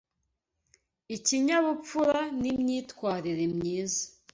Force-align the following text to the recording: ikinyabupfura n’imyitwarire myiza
ikinyabupfura 1.15 2.21
n’imyitwarire 2.41 3.43
myiza 3.55 4.03